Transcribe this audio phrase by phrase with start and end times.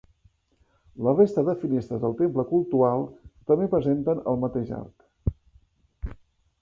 [1.07, 3.05] La resta de finestres del temple cultual
[3.53, 6.17] també presenten el mateix arc.